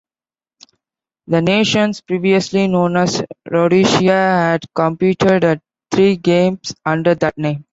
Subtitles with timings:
[1.27, 7.65] The nation, previously known as Rhodesia, had competed at three Games under that name.